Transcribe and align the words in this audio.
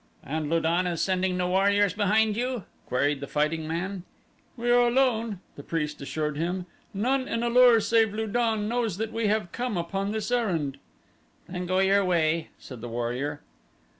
"And 0.23 0.49
Lu 0.49 0.59
don 0.59 0.87
is 0.87 0.99
sending 0.99 1.37
no 1.37 1.47
warriors 1.49 1.93
behind 1.93 2.35
you?" 2.35 2.63
queried 2.87 3.19
the 3.19 3.27
fighting 3.27 3.67
man. 3.67 4.01
"We 4.57 4.71
are 4.71 4.87
alone," 4.87 5.41
the 5.55 5.61
priest 5.61 6.01
assured 6.01 6.37
him. 6.37 6.65
"None 6.91 7.27
in 7.27 7.43
A 7.43 7.49
lur 7.49 7.79
save 7.79 8.11
Lu 8.11 8.25
don 8.25 8.67
knows 8.67 8.97
that 8.97 9.13
we 9.13 9.27
have 9.27 9.51
come 9.51 9.77
upon 9.77 10.11
this 10.11 10.31
errand." 10.31 10.79
"Then 11.47 11.67
go 11.67 11.77
your 11.77 12.03
way," 12.03 12.47
said 12.57 12.81
the 12.81 12.89
warrior. 12.89 13.41